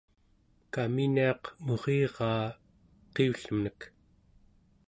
kaminiaq 0.73 1.41
muriraa 1.65 2.43
eqiullemnek 2.55 3.79